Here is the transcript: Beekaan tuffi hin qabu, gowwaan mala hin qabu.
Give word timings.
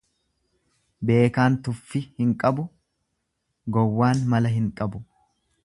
Beekaan 1.09 1.57
tuffi 1.67 2.01
hin 2.21 2.31
qabu, 2.45 2.67
gowwaan 3.77 4.25
mala 4.35 4.55
hin 4.59 4.75
qabu. 4.81 5.03